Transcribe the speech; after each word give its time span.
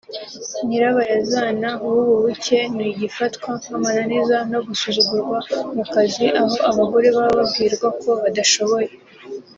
nyirabayazana 0.67 1.69
w’ubu 1.87 2.13
buke 2.23 2.59
ni 2.75 2.85
igifatwa 2.91 3.49
nk’amananiza 3.61 4.37
no 4.51 4.59
gusuzugurwa 4.67 5.37
mu 5.75 5.83
kazi 5.93 6.25
aho 6.41 6.55
abagore 6.69 7.07
baba 7.15 7.31
babwirwa 7.39 7.87
ko 8.01 8.09
badashoboye 8.21 8.91